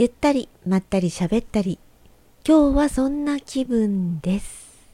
[0.00, 1.76] ゆったりまったり喋ったり。
[2.46, 4.88] 今日はそんな気分です。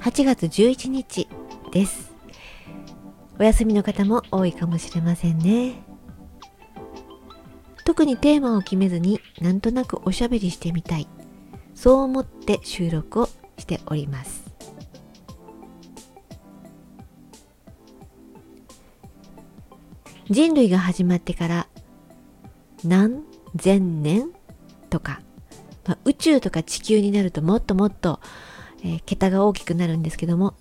[0.00, 1.28] 8月11日
[1.72, 2.10] です。
[3.38, 5.74] お休みの方も多いかもしれませんね。
[7.84, 11.06] 特にテーマを決めずになんとなくおしゃべりしてみたい。
[11.74, 13.28] そう思って収録を
[13.58, 14.44] しております。
[20.30, 21.68] 人類が始まってから
[22.82, 23.22] 何
[23.60, 24.30] 千年
[24.88, 25.20] とか、
[25.86, 28.20] まあ、宇宙とか地球になるともっともっと、
[28.82, 30.54] えー、桁が大きくなるんですけども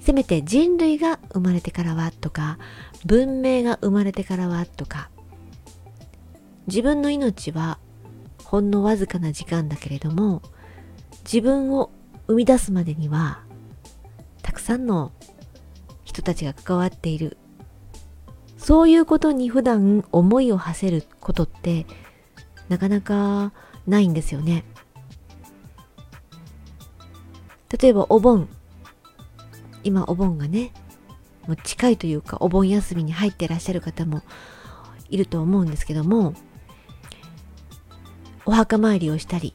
[0.00, 2.58] せめて人類が生まれてからはとか
[3.06, 5.10] 文明が生まれてからはとか
[6.66, 7.78] 自分の命は
[8.52, 10.42] ほんのわずかな時間だけれども
[11.24, 11.90] 自分を
[12.26, 13.40] 生み出すまでには
[14.42, 15.10] たくさんの
[16.04, 17.38] 人たちが関わっている。
[18.58, 21.86] そういうことに普段思いを馳せることって
[22.68, 23.52] なかなか
[23.86, 24.64] ないんですよね。
[27.80, 28.50] 例えばお盆。
[29.82, 30.74] 今お盆がね
[31.46, 34.20] もう近いというかお盆休みに入ってらっしゃる方も
[35.08, 36.34] いると思うんですけども
[38.44, 39.54] お墓参りをしたり、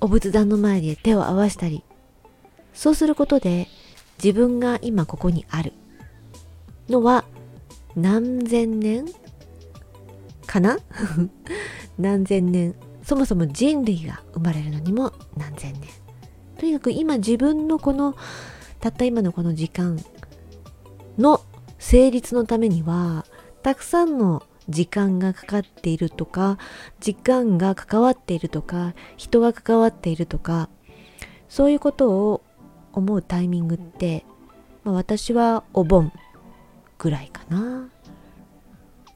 [0.00, 1.84] お仏壇の前で手を合わしたり、
[2.74, 3.68] そうすることで
[4.22, 5.72] 自分が今ここにある
[6.88, 7.24] のは
[7.96, 9.06] 何千年？
[10.46, 10.78] かな？
[11.98, 12.74] 何千年？
[13.04, 15.88] そもそも人類が生まれるのにも何千年？
[16.58, 18.14] とにかく今自分のこの
[18.80, 19.98] たった今のこの時間
[21.18, 21.40] の
[21.78, 23.26] 成立のためには
[23.62, 26.58] たくさんの時間がかかっているとか
[27.00, 30.68] 時間が関わっているとか人が関わっているとか
[31.48, 32.42] そういうことを
[32.92, 34.24] 思うタイミングって、
[34.84, 36.12] まあ、私はお盆
[36.98, 37.88] ぐらいかな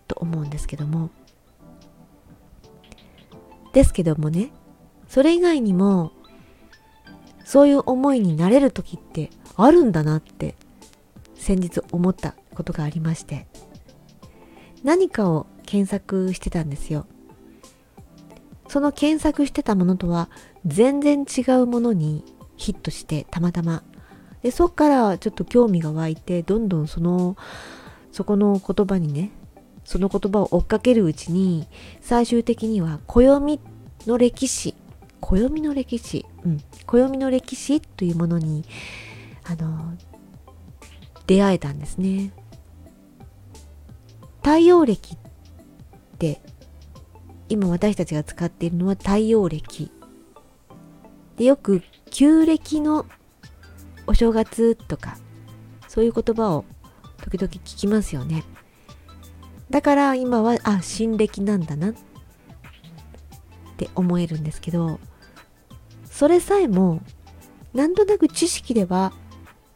[0.08, 1.10] と思うんですけども。
[3.72, 4.52] ですけどもね
[5.06, 6.10] それ以外にも
[7.44, 10.56] そういう思いになれる時ってあるんだなって
[11.34, 13.46] 先日思ったことがありまして。
[14.86, 17.06] 何かを検索してたんですよ。
[18.68, 20.30] その検索してたものとは
[20.64, 22.24] 全然違うものに
[22.56, 23.82] ヒットしてたまたま。
[24.42, 27.36] で、そっからちょっと興味が湧いて、どんどんその、
[28.12, 29.32] そこの言葉にね、
[29.84, 31.66] その言葉を追っかけるうちに、
[32.00, 33.58] 最終的には暦
[34.06, 34.76] の歴史、
[35.20, 38.64] 暦の歴史、うん、暦の歴史というものに、
[39.42, 39.94] あの、
[41.26, 42.30] 出会えたんですね。
[44.46, 45.18] 太陽暦っ
[46.18, 46.40] て
[47.48, 49.90] 今私たちが使っているのは太陽暦
[51.36, 53.06] でよく旧暦の
[54.06, 55.18] お正月とか
[55.88, 56.64] そういう言葉を
[57.24, 58.44] 時々聞きますよね。
[59.68, 61.90] だから今はあ新暦なんだな。
[61.90, 61.94] っ
[63.78, 65.00] て思えるんですけど
[66.04, 67.00] それさえも
[67.74, 69.12] なんとなく知識では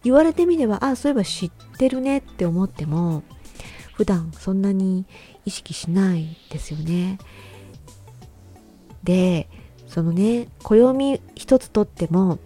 [0.04, 3.24] 言われてみればあそういえば知ってるねって思っても
[4.00, 5.04] 普段そんなに
[5.44, 7.18] 意識しないですよね。
[9.04, 9.46] で、
[9.86, 12.38] そのね、暦一つとっても、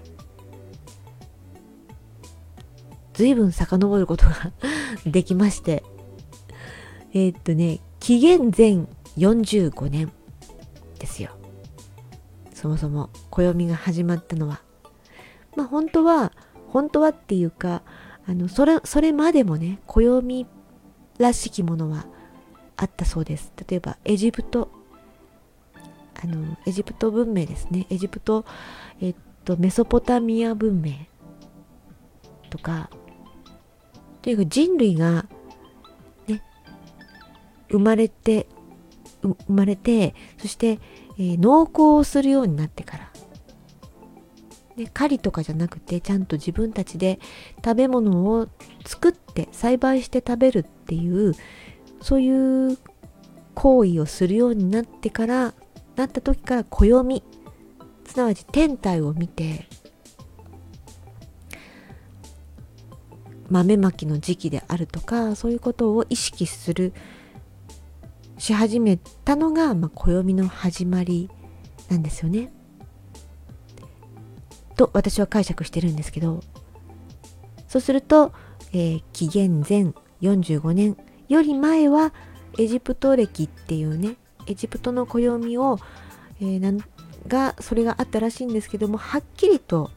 [3.13, 4.35] 随分遡ることが
[5.07, 5.85] できまして、
[7.13, 10.11] えー、っとね、紀元前45年
[10.99, 11.31] ですよ。
[12.53, 14.61] そもそも暦が始まったのは。
[15.55, 16.33] まあ本当は、
[16.67, 17.83] 本当はっていうか、
[18.27, 20.49] あの、それ、それまでもね、暦
[21.19, 22.07] らしきものは
[22.77, 23.53] あったそうです。
[23.69, 24.71] 例えばエジプト、
[26.23, 27.87] あの、エジプト文明ですね。
[27.91, 28.45] エジプト、
[29.01, 29.15] えっ
[29.45, 30.93] と、メソポタミア文明
[32.51, 32.91] とか、
[34.23, 35.27] とにかく人類が
[36.27, 36.43] ね、
[37.69, 38.49] 生まれて、
[39.23, 40.81] 生まれて、そして、
[41.19, 43.11] えー、農耕をするようになってから、
[44.77, 47.21] ね、狩りとかじゃなくてちゃんと自分たちで
[47.65, 48.49] 食べ物を
[48.85, 51.35] 作って栽培して食べるっていう
[52.01, 52.79] そういう
[53.55, 55.55] 行為をするようになってから
[55.97, 57.23] なった時から暦
[58.07, 59.69] すなわち天体を見て
[63.49, 66.93] 豆まきの時期であるとかそういうことを意識する
[68.39, 71.31] し始めたのが、まあ、暦の始まり
[71.89, 72.53] なんですよね。
[74.75, 76.41] と私は解釈してるんですけど
[77.69, 78.33] そうすると
[78.75, 80.97] えー、紀元前45年
[81.29, 82.13] より前は
[82.59, 84.17] エジプト暦っていうね
[84.47, 85.79] エジプトの暦を、
[86.41, 86.85] えー、
[87.29, 89.91] がそれがあったらしいんですけどもはっきりと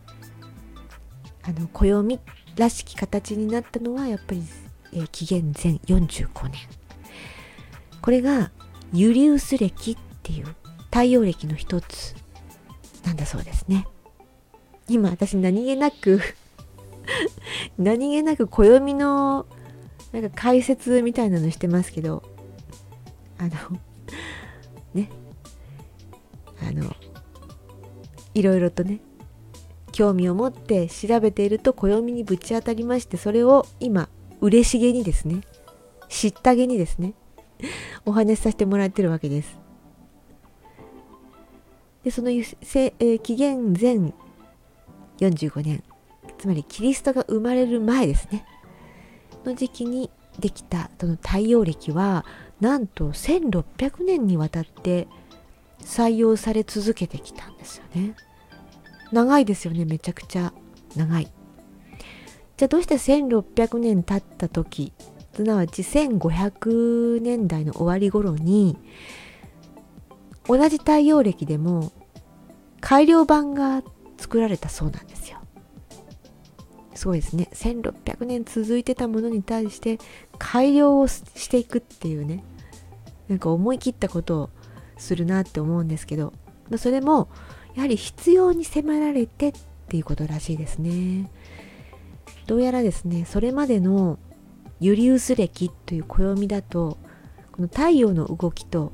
[1.44, 2.20] あの暦
[2.56, 4.44] らしき形になったのはやっぱり、
[4.94, 6.60] えー、紀元前45年。
[8.02, 8.52] これが
[8.94, 12.16] ユリウス暦っていう太陽暦の一つ
[13.06, 13.86] なんだそうですね。
[14.90, 16.22] 今私何気なく
[17.78, 19.46] 何気なく暦の
[20.12, 22.24] なんか解説みたいなのしてますけど
[23.38, 23.50] あの
[24.94, 25.10] ね
[26.62, 26.96] あの
[28.34, 29.00] いろいろとね
[29.92, 34.10] 興味を持って調べていると暦にぶち当たりましてそれを今
[34.42, 35.42] 嬉しげにですね
[36.08, 37.14] 知ったげにですね
[38.06, 39.58] お話しさせてもらってるわけです。
[42.04, 44.14] でその、えー、紀元前
[45.20, 45.84] 45年。
[46.38, 48.46] つまりキリストが生まれる前ですね。
[49.46, 50.10] の時期に
[50.40, 52.26] できたその太陽暦は
[52.60, 55.08] なんと1600年にわたって
[55.82, 58.16] 採用され続けてきたんですよね。
[59.12, 60.54] 長いですよねめちゃくちゃ。
[60.96, 61.32] 長い。
[62.58, 64.92] じゃあどうして1600年経った時
[65.34, 68.76] すなわち1500年代の終わり頃に
[70.48, 71.92] 同じ太陽暦でも
[72.82, 75.40] 改良版があって作られたそうなんですよ。
[76.96, 77.50] すごいですね。
[77.54, 80.00] 1600年続いてたものに対して
[80.40, 82.44] 改良をしていくっていうね。
[83.28, 84.50] なんか思い切ったことを
[84.98, 86.34] するなって思うんですけど、
[86.70, 87.30] まあ、それも
[87.76, 89.54] やはり必要に迫られてっ
[89.90, 91.30] ていうことらしいですね。
[92.48, 94.18] どうやらですねそれまでの
[94.80, 96.98] ユリウス暦という暦だと
[97.52, 98.94] この太陽の動きと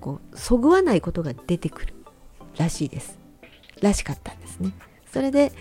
[0.00, 1.94] こうそぐわないことが出てくる
[2.56, 3.21] らしいです。
[3.82, 4.72] らしかったんですね。
[5.12, 5.52] それで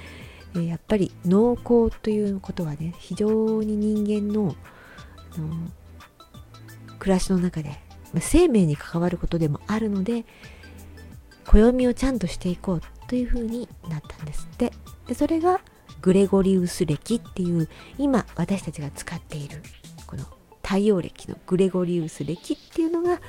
[0.56, 4.56] えやっぱり農耕ということはね非常に人間のの
[7.00, 7.80] 暮らしの中で、
[8.14, 10.26] ま、生命に関わることでもあるので
[11.46, 14.48] 暦をちゃんとしていこうというふうになったんです。
[14.54, 14.72] って
[15.08, 15.62] でそれが
[16.02, 19.62] グレゴリウス暦っていう今私たちが使っている
[20.08, 20.26] この
[20.64, 23.22] 太陽暦のグレゴリウス暦っていうのが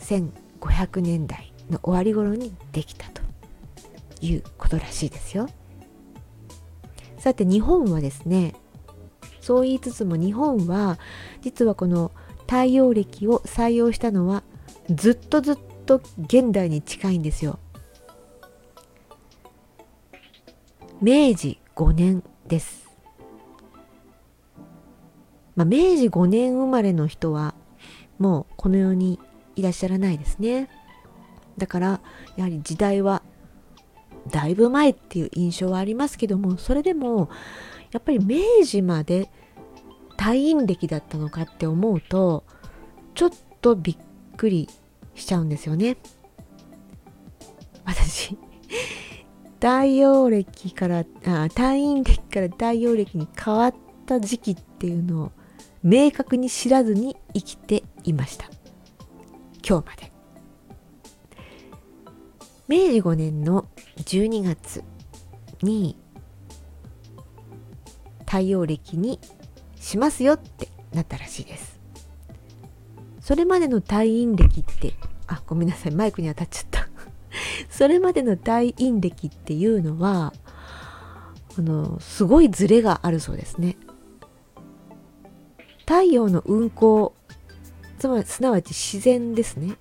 [0.00, 3.25] 1500年代の終わり頃にできたと。
[4.20, 5.48] いうことらしいですよ。
[7.18, 8.54] さて日本はですね
[9.40, 10.98] そう言いつつも日本は
[11.40, 14.42] 実はこの太陽暦を採用したのは
[14.90, 17.58] ずっとずっと現代に近いんですよ。
[21.00, 22.86] 明治5年です。
[25.54, 27.54] まあ、明治5年生まれの人は
[28.18, 29.18] もうこの世に
[29.56, 30.68] いらっしゃらないですね。
[31.58, 32.00] だから
[32.36, 33.22] やはり時代は
[34.30, 37.28] だいぶ前っていう印象はありますけどもそれでも
[37.92, 39.30] やっぱり明治まで
[40.16, 42.44] 退院歴だったのかって思うと
[43.14, 43.30] ちょっ
[43.60, 43.96] とびっ
[44.36, 44.68] くり
[45.14, 45.96] しちゃうんですよね。
[47.84, 48.36] 私
[49.54, 51.02] 太陽暦からあ
[51.48, 53.74] 退院暦から太陽暦に変わっ
[54.04, 55.32] た時期っていうのを
[55.82, 58.50] 明確に知らずに生きていました
[59.66, 60.12] 今日まで
[62.68, 63.66] 明治5年の
[63.98, 64.82] 12月
[65.62, 65.96] に
[68.26, 69.20] 太陽暦に
[69.76, 71.78] しますよってなったらしいです。
[73.20, 74.94] それまでの退院暦って
[75.26, 75.92] あごめんなさい。
[75.92, 76.88] マイクに当たっちゃった。
[77.70, 80.32] それまでの退院暦っていうのは
[81.58, 83.76] あのすごいズレがあるそうですね。
[85.80, 87.14] 太陽の運行
[87.98, 89.76] つまりすなわち自然ですね。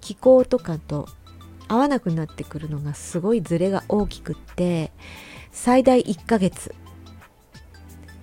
[0.00, 1.06] 気候とかと
[1.70, 4.90] 合わなくなってくるのがすごいズレが大きくって
[5.52, 6.74] 最大1ヶ月。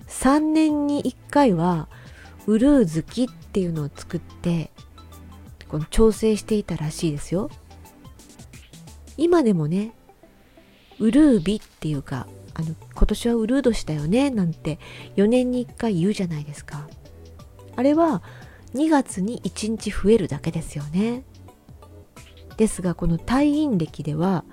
[0.06, 1.88] 3年に1回は
[2.46, 4.70] ウルー月っていうのを作って
[5.68, 7.48] この調整していたらしいですよ。
[9.16, 9.92] 今でもね
[10.98, 14.78] ウルー日っていうかあの今年はウルー年だよねなんて
[15.16, 16.86] 4年に1回言うじゃないですか。
[17.76, 18.22] あれは
[18.74, 21.22] 2月に1日増えるだけですよね。
[22.58, 24.44] ですがこの退院歴では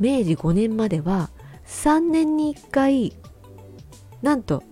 [0.00, 1.30] 明治5年までは
[1.66, 3.12] 3年に1回
[4.22, 4.64] なんと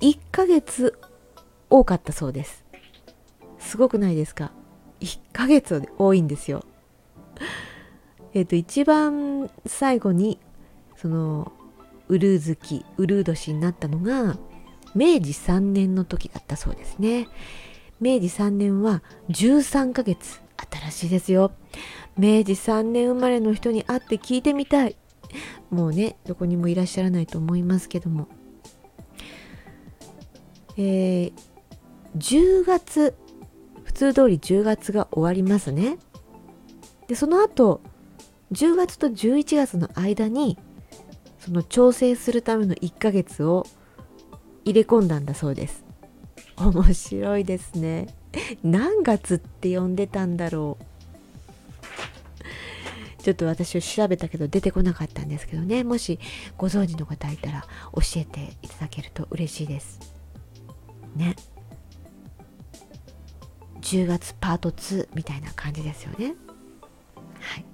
[0.00, 0.98] 1ヶ月
[1.70, 2.64] 多かったそうです。
[3.58, 4.52] すごくないですか
[5.00, 6.64] ？1ヶ月多いんですよ。
[8.32, 10.38] えっ、と一番最後に
[10.96, 11.52] その
[12.08, 14.36] ウルー月ウルー年になったのが
[14.94, 17.28] 明治3年の時だったそうですね。
[18.00, 20.40] 明治3年は13ヶ月
[20.70, 21.52] 新しいですよ。
[22.16, 24.96] 明治3年生まれの人に会って聞いてみたい。
[25.70, 28.28] もうねどこにもいらっしゃらないと思いますけども。
[30.76, 31.32] えー、
[32.16, 33.14] 10月
[33.84, 35.98] 普通通り10月が終わりますね。
[37.08, 37.80] でその後
[38.52, 40.58] 10月と11月の間に
[41.38, 43.66] その調整するための1ヶ月を
[44.64, 45.84] 入れ込んだんだそうです。
[46.56, 48.06] 面白いですね。
[48.62, 50.84] 何月って呼んでたんだろう。
[53.24, 55.82] ちょっと私は調べたけど出てこなかったんですけどね。
[55.82, 56.20] もし
[56.58, 57.62] ご存知の方いたら
[57.94, 59.98] 教えていただけると嬉しいです。
[61.16, 61.34] ね。
[63.80, 66.34] 10月パート2みたいな感じですよね。
[67.40, 67.64] はい。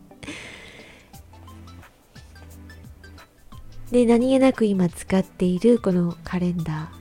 [3.90, 6.92] で何気なく今使っているこのカレンダ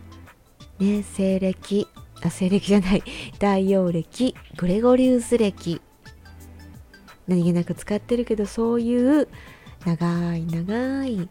[0.80, 0.98] ー。
[0.98, 1.88] ね西暦
[2.24, 3.04] あ西暦じゃない。
[3.34, 5.82] 太陽暦グレゴリウス暦。
[7.30, 9.28] 何気なく使ってるけどそういう
[9.86, 11.30] 長い長い、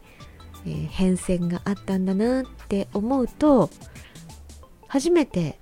[0.65, 3.69] えー、変遷があったんだなって思うと
[4.87, 5.59] 初めて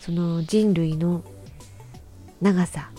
[0.00, 1.24] その人類の
[2.42, 2.90] 長さ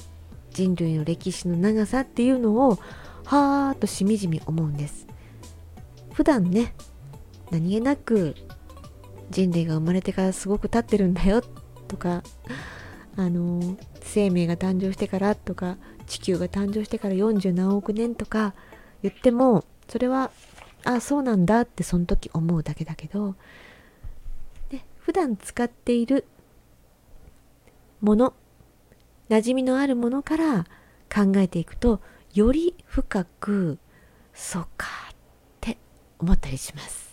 [0.52, 2.80] 人類の歴史の長さっていうのを
[3.26, 5.06] はーっとしみじみ思うんです。
[6.14, 6.74] 普段ね
[7.52, 8.36] 何気なく
[9.30, 11.42] 人類が生まれてからすごく経ってるんだよ
[11.88, 12.24] とか
[13.18, 18.54] あの生命が誕生してからとか地球が誕生してから40何億年とか
[19.02, 20.32] 言ってもそれは
[20.84, 23.36] あそうなんだってその時思うだけだけど、
[24.72, 26.26] ね、普段使っている
[28.02, 28.34] もの
[29.30, 30.66] 馴染みのあるものから
[31.14, 32.02] 考えていくと
[32.34, 33.80] より深く
[34.34, 35.16] そうかっ
[35.62, 35.78] て
[36.20, 37.05] 思ったりします。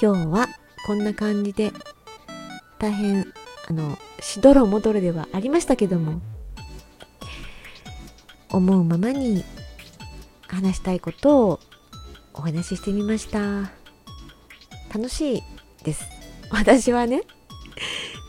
[0.00, 0.48] 今日は
[0.86, 1.72] こんな感じで
[2.78, 3.32] 大変
[3.68, 6.20] あのしどろもどろではありましたけども
[8.50, 9.42] 思うままに
[10.48, 11.60] 話したいことを
[12.34, 13.72] お話ししてみました。
[14.94, 15.42] 楽しい
[15.82, 16.04] です。
[16.50, 17.22] 私はね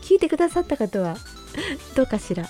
[0.04, 1.16] 聞いてくださった方は
[1.94, 2.46] どうかしら。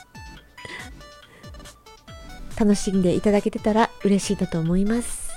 [2.59, 5.29] 楽しんでいただけてたら嬉しいだと思います。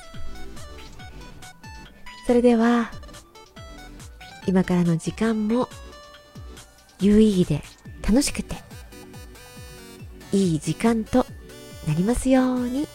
[2.28, 2.92] それでは
[4.48, 5.70] 今からの時間も
[7.00, 7.64] 有意義で
[8.08, 8.56] 楽しくて
[10.32, 11.26] いい時間と
[11.88, 12.88] なりますように。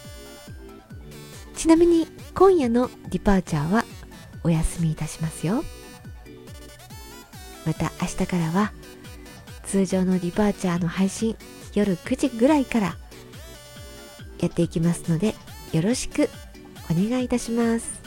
[1.55, 3.85] ちなみに今夜のディパーチャーは
[4.45, 5.65] お休みいたしますよ。
[7.65, 8.73] また明日からは
[9.65, 11.37] 通常のディパーチャーの配信
[11.75, 12.97] 夜9時ぐらいから
[14.39, 15.35] やっていきますので
[15.73, 16.29] よろしく
[16.91, 18.06] お願いいたします。